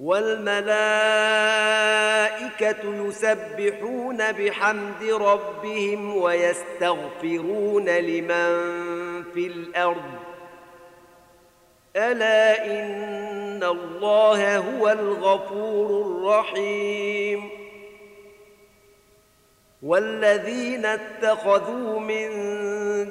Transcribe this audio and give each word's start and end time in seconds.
والملائكة 0.00 0.64
يسبحون 3.06 4.32
بحمد 4.32 5.04
ربهم 5.04 6.16
ويستغفرون 6.16 7.88
لمن 7.88 8.54
في 9.34 9.46
الأرض. 9.46 10.10
ألا 11.96 12.66
إن 12.66 13.62
الله 13.64 14.58
هو 14.58 14.88
الغفور 14.88 16.06
الرحيم. 16.06 17.59
والذين 19.82 20.86
اتخذوا 20.86 22.00
من 22.00 22.28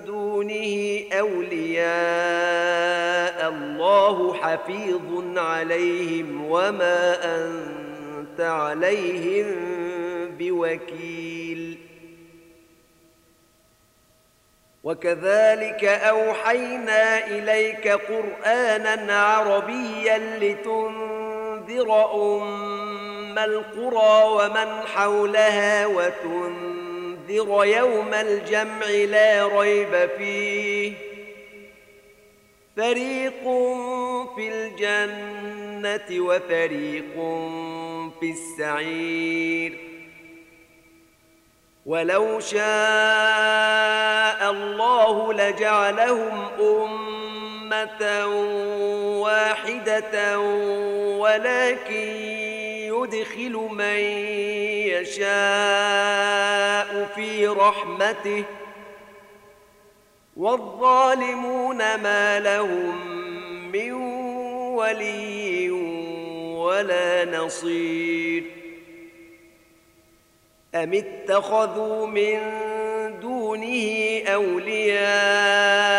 دونه 0.06 1.00
أولياء 1.20 1.89
الله 3.50 4.34
حفيظ 4.34 5.38
عليهم 5.38 6.45
وما 6.45 7.17
أنت 7.38 8.42
عليهم 8.42 9.45
بوكيل. 10.39 11.80
وكذلك 14.83 15.86
أوحينا 15.86 17.28
إليك 17.28 17.88
قرآنا 17.88 19.20
عربيا 19.20 20.17
لتنذر 20.17 21.92
أم 23.30 23.40
القرى 23.40 24.24
ومن 24.26 24.82
حولها 24.96 25.86
وتنذر 25.86 27.66
يوم 27.66 28.14
الجمع 28.14 28.86
لا 28.86 29.48
ريب 29.60 30.10
فيه 30.18 30.94
فريق 32.78 33.44
في 34.36 34.50
الجنة 34.50 36.26
وفريق 36.26 37.14
في 38.20 38.32
السعير 38.32 39.78
ولو 41.86 42.39
شاء 42.39 42.60
الله 44.52 45.34
لجعلهم 45.34 46.48
أمة 46.60 48.28
واحدة 49.22 50.39
ولكن 51.20 52.48
يدخل 53.04 53.54
من 53.71 53.99
يشاء 54.93 55.30
في 57.15 57.48
رحمته 57.48 58.43
والظالمون 60.37 61.77
ما 61.77 62.39
لهم 62.39 63.17
من 63.71 63.92
ولي 64.73 65.71
ولا 66.59 67.26
نصير 67.26 68.43
أم 70.76 70.93
اتخذوا 70.93 72.08
من 72.08 72.39
دونه 73.20 74.21
أولياء 74.27 75.89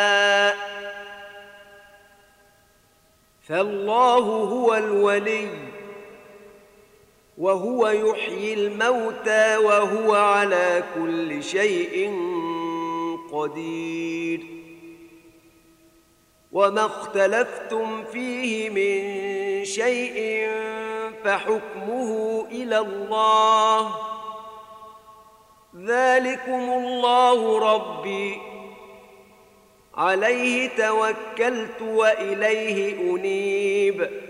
فالله 3.42 4.18
هو 4.24 4.74
الولي 4.74 5.69
وهو 7.40 7.88
يحيي 7.88 8.54
الموتى 8.54 9.56
وهو 9.56 10.14
على 10.14 10.84
كل 10.94 11.42
شيء 11.42 12.14
قدير. 13.32 14.40
وما 16.52 16.86
اختلفتم 16.86 18.04
فيه 18.04 18.70
من 18.70 19.64
شيء 19.64 20.48
فحكمه 21.24 22.46
إلى 22.50 22.78
الله. 22.78 23.94
ذلكم 25.76 26.70
الله 26.70 27.58
ربي. 27.74 28.38
عليه 29.94 30.68
توكلت 30.68 31.82
وإليه 31.82 33.00
أنيب. 33.00 34.29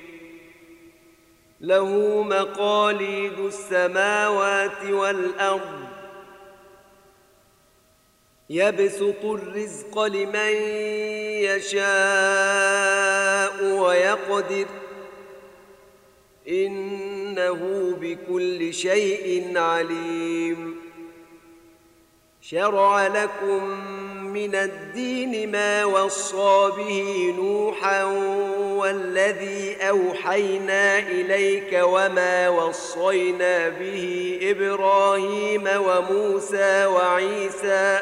له 1.61 2.21
مقاليد 2.23 3.39
السماوات 3.39 4.85
والأرض. 4.85 5.79
يبسط 8.49 9.25
الرزق 9.25 10.03
لمن 10.03 10.53
يشاء 11.43 11.81
ويقدر. 13.63 14.65
إنه 16.47 17.93
بكل 18.01 18.73
شيء 18.73 19.57
عليم. 19.57 20.81
شرع 22.41 23.07
لكم 23.07 23.63
من 24.23 24.55
الدين 24.55 25.51
ما 25.51 25.85
وصى 25.85 26.69
به 26.77 27.33
نوحا 27.37 28.03
والذي 28.91 29.77
أوحينا 29.89 30.99
إليك 30.99 31.79
وما 31.83 32.49
وصينا 32.49 33.69
به 33.69 34.39
إبراهيم 34.41 35.67
وموسى 35.67 36.85
وعيسى 36.85 37.99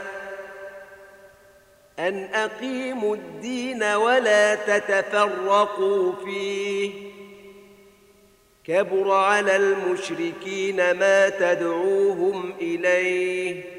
أن 1.99 2.29
أقيموا 2.33 3.15
الدين 3.15 3.83
ولا 3.83 4.55
تتفرقوا 4.55 6.13
فيه. 6.25 6.91
كبر 8.63 9.11
على 9.11 9.55
المشركين 9.55 10.91
ما 10.91 11.29
تدعوهم 11.29 12.53
إليه. 12.61 13.78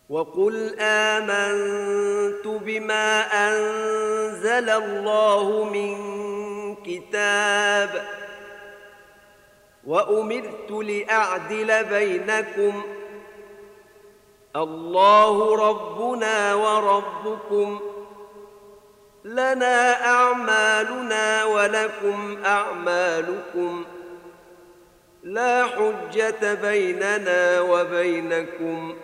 وقل 0.08 0.76
آمنت 0.80 2.46
بما 2.46 3.20
أنزل 3.48 4.70
الله 4.70 5.64
من 5.64 5.94
كتاب 6.74 8.04
وأمرت 9.86 10.70
لأعدل 10.70 11.84
بينكم. 11.84 12.82
الله 14.56 15.56
ربنا 15.68 16.54
وربكم. 16.54 17.93
لنا 19.24 20.06
أعمالنا 20.06 21.44
ولكم 21.44 22.38
أعمالكم 22.44 23.84
لا 25.22 25.66
حجة 25.66 26.54
بيننا 26.54 27.60
وبينكم 27.60 28.96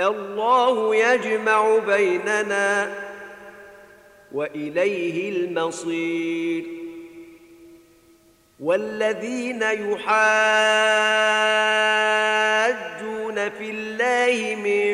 الله 0.00 0.96
يجمع 0.96 1.78
بيننا 1.78 2.94
وإليه 4.32 5.30
المصير 5.30 6.64
والذين 8.60 9.62
يحاجون 9.62 10.14
في 13.50 13.70
الله 13.70 14.54
من 14.54 14.93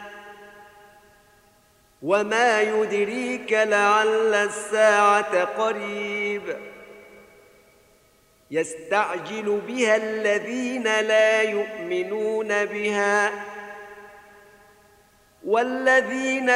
وما 2.01 2.61
يدريك 2.61 3.53
لعل 3.53 4.33
الساعة 4.33 5.43
قريب 5.43 6.57
يستعجل 8.51 9.61
بها 9.67 9.95
الذين 9.95 10.83
لا 10.83 11.41
يؤمنون 11.41 12.65
بها 12.65 13.31
والذين 15.45 16.49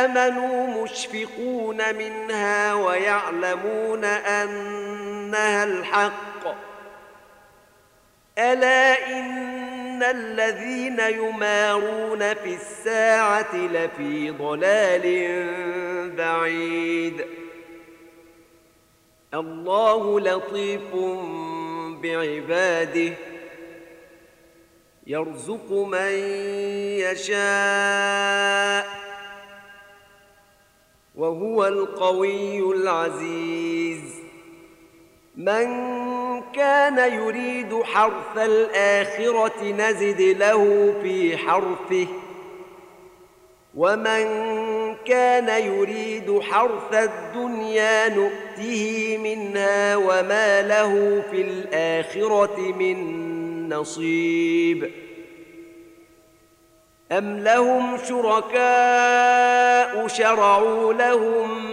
آمنوا 0.00 0.82
مشفقون 0.82 1.94
منها 1.94 2.74
ويعلمون 2.74 4.04
أنها 4.04 5.64
الحق 5.64 6.54
ألا 8.38 9.08
إن 9.08 9.71
الذين 10.10 11.00
يمارون 11.00 12.34
في 12.34 12.54
الساعة 12.54 13.56
لفي 13.56 14.30
ضلال 14.30 15.06
بعيد 16.16 17.24
الله 19.34 20.20
لطيف 20.20 20.94
بعباده 22.02 23.14
يرزق 25.06 25.72
من 25.72 26.12
يشاء 26.98 28.86
وهو 31.14 31.66
القوي 31.66 32.58
العزيز 32.58 34.02
من 35.36 35.66
كان 36.54 37.12
يريد 37.12 37.82
حرث 37.82 38.36
الآخرة 38.36 39.64
نزد 39.64 40.20
له 40.20 40.94
في 41.02 41.36
حرثه. 41.36 42.06
ومن 43.74 44.24
كان 45.04 45.64
يريد 45.64 46.40
حرث 46.40 46.94
الدنيا 46.94 48.08
نؤته 48.08 49.18
منها 49.22 49.96
وما 49.96 50.62
له 50.62 51.22
في 51.30 51.40
الآخرة 51.40 52.58
من 52.58 53.68
نصيب. 53.68 54.90
أم 57.12 57.38
لهم 57.38 57.96
شركاء 58.08 60.06
شرعوا 60.06 60.92
لهم 60.92 61.72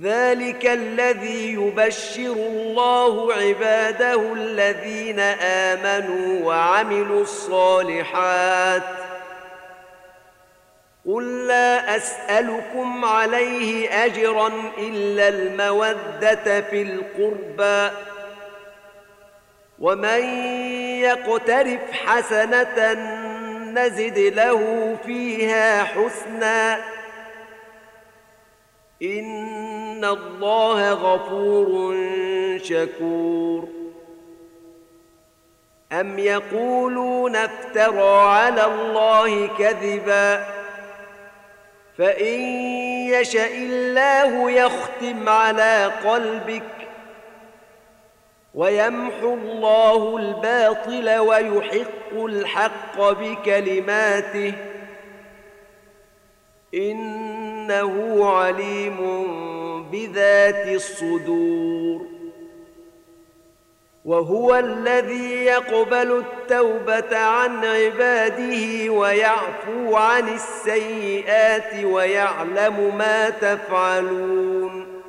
ذلك 0.00 0.66
الذي 0.66 1.52
يبشر 1.52 2.32
الله 2.32 3.34
عباده 3.34 4.32
الذين 4.32 5.20
امنوا 5.40 6.46
وعملوا 6.46 7.22
الصالحات 7.22 8.82
قل 11.06 11.46
لا 11.46 11.96
اسالكم 11.96 13.04
عليه 13.04 14.04
اجرا 14.04 14.52
الا 14.78 15.28
الموده 15.28 16.60
في 16.60 16.82
القربى 16.82 17.96
ومن 19.78 20.24
يقترف 21.00 21.80
حسنه 21.92 22.92
نزد 23.72 24.18
له 24.18 24.96
فيها 25.06 25.84
حسنا 25.84 26.80
ان 29.02 30.04
الله 30.04 30.92
غفور 30.92 31.96
شكور. 32.62 33.68
ام 35.92 36.18
يقولون 36.18 37.36
افترى 37.36 38.20
على 38.20 38.64
الله 38.64 39.46
كذبا 39.46 40.46
فان 41.98 42.40
يشا 43.08 43.46
الله 43.46 44.50
يختم 44.50 45.28
على 45.28 45.92
قلبك 46.04 46.62
ويمحو 48.54 49.34
الله 49.34 50.16
الباطل 50.16 51.18
ويحق 51.18 52.12
الحق 52.14 53.00
بكلماته 53.00 54.54
إنه 57.62 58.26
عليم 58.30 58.98
بذات 59.92 60.68
الصدور. 60.68 62.06
وهو 64.04 64.54
الذي 64.54 65.44
يقبل 65.44 66.24
التوبة 66.24 67.18
عن 67.18 67.64
عباده 67.64 68.92
ويعفو 68.92 69.96
عن 69.96 70.28
السيئات 70.28 71.84
ويعلم 71.84 72.98
ما 72.98 73.30
تفعلون. 73.30 75.02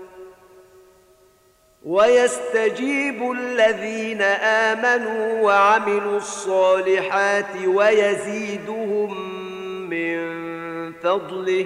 ويستجيب 1.86 3.32
الذين 3.32 4.22
آمنوا 4.22 5.42
وعملوا 5.42 6.18
الصالحات 6.18 7.68
ويزيدهم 7.68 9.40
من 9.90 10.34
فضله. 10.94 11.66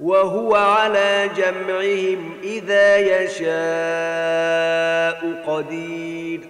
وهو 0.00 0.54
على 0.54 1.30
جمعهم 1.36 2.38
إذا 2.42 2.96
يشاء 3.22 3.48
قدير. 5.46 6.40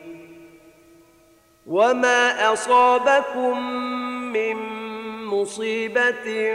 وما 1.66 2.52
أصابكم 2.52 3.72
من 4.32 4.56
مصيبة 5.26 6.54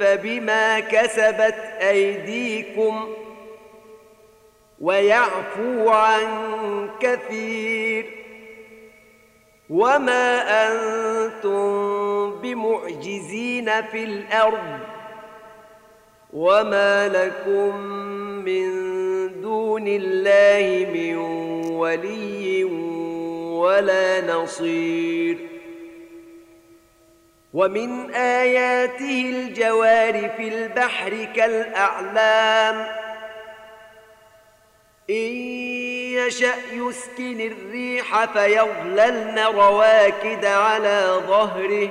فبما 0.00 0.80
كسبت 0.80 1.58
أيديكم 1.80 3.14
ويعفو 4.80 5.88
عن 5.88 6.28
كثير. 7.00 8.06
وما 9.70 10.42
أنتم 10.66 12.40
بمعجزين 12.40 13.82
في 13.82 14.04
الأرض 14.04 14.97
وما 16.32 17.08
لكم 17.08 17.76
من 18.44 18.70
دون 19.40 19.84
الله 19.86 20.86
من 20.92 21.16
ولي 21.70 22.64
ولا 23.54 24.20
نصير 24.34 25.38
ومن 27.54 28.10
اياته 28.14 29.30
الجوار 29.30 30.30
في 30.36 30.48
البحر 30.48 31.24
كالاعلام 31.36 32.86
ان 35.10 35.34
يشا 36.18 36.54
يسكن 36.72 37.40
الريح 37.40 38.24
فيظللن 38.24 39.38
رواكد 39.38 40.44
على 40.44 41.22
ظهره 41.26 41.90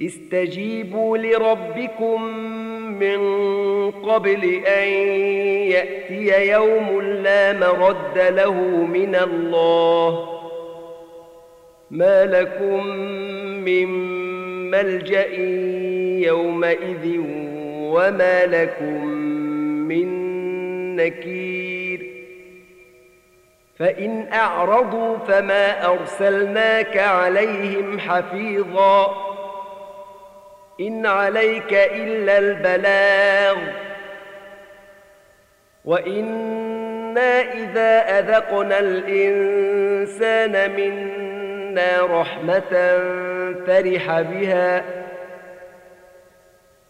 استجيبوا 0.00 1.18
لربكم 1.18 2.22
من 2.98 3.20
قبل 3.90 4.44
أن 4.66 4.88
يأتي 5.68 6.50
يوم 6.50 7.00
لا 7.00 7.52
مرد 7.52 8.18
له 8.18 8.54
من 8.86 9.14
الله. 9.14 10.28
ما 11.90 12.24
لكم 12.24 12.86
من 13.64 13.88
ملجأ 14.70 15.34
يومئذ 16.26 17.20
وما 17.76 18.46
لكم 18.46 19.06
من 19.88 20.06
نكير. 20.96 22.12
فإن 23.78 24.28
أعرضوا 24.32 25.16
فما 25.16 25.86
أرسلناك 25.86 26.98
عليهم 26.98 27.98
حفيظا. 27.98 29.31
إن 30.86 31.06
عليك 31.06 31.72
إلا 31.72 32.38
البلاغ. 32.38 33.56
وإنا 35.84 37.40
إذا 37.40 38.18
أذقنا 38.18 38.78
الإنسان 38.78 40.70
منا 40.70 42.20
رحمة 42.20 42.98
فرح 43.66 44.20
بها. 44.20 44.84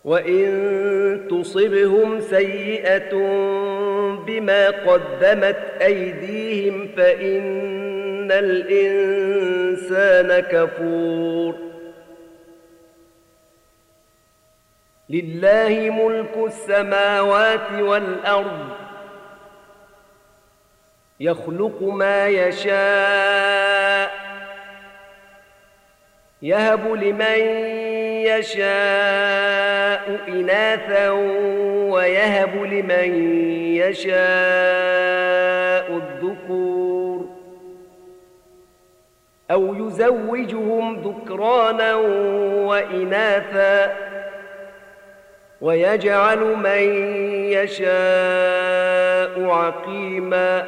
وإن 0.04 1.26
تصبهم 1.30 2.20
سيئة 2.20 3.14
بما 4.26 4.70
قدمت 4.70 5.58
أيديهم 5.82 6.88
فإن 6.96 8.32
الإنسان 8.32 10.40
كفور. 10.40 11.71
لله 15.12 15.90
ملك 15.90 16.36
السماوات 16.46 17.72
والأرض. 17.80 18.68
يخلق 21.20 21.82
ما 21.82 22.28
يشاء 22.28 24.12
يهب 26.42 26.92
لمن 26.92 27.38
يشاء 28.26 30.20
إناثا 30.28 31.10
ويهب 31.90 32.56
لمن 32.56 33.34
يشاء 33.76 34.12
الذكور. 35.96 37.28
أو 39.50 39.74
يزوجهم 39.74 40.96
ذكرانا 40.96 41.94
وإناثا. 42.64 44.01
ويجعل 45.62 46.38
من 46.38 47.12
يشاء 47.52 49.44
عقيما. 49.44 50.64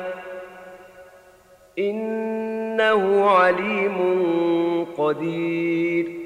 إنه 1.79 3.31
عليم 3.31 3.97
قدير. 4.99 6.25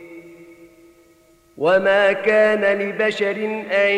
وما 1.59 2.13
كان 2.13 2.79
لبشر 2.79 3.37
أن 3.73 3.95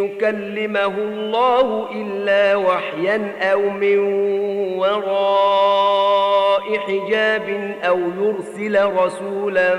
يكلمه 0.00 0.98
الله 0.98 1.88
إلا 1.92 2.56
وحيا 2.56 3.32
أو 3.52 3.70
من 3.70 3.98
وراء 4.78 6.78
حجاب 6.78 7.74
أو 7.84 8.00
يرسل 8.20 8.84
رسولا 8.84 9.74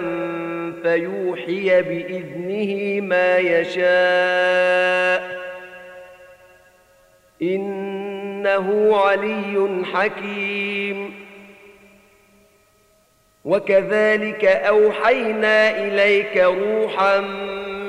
فيوحي 0.86 1.82
بإذنه 1.82 3.02
ما 3.02 3.38
يشاء. 3.38 3.86
إنه 7.42 8.98
علي 8.98 9.84
حكيم. 9.94 11.14
وكذلك 13.46 14.46
أوحينا 14.46 15.86
إليك 15.88 16.38
روحا 16.38 17.20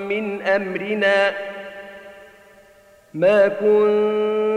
من 0.09 0.42
أمرنا. 0.42 1.35
ما 3.14 3.48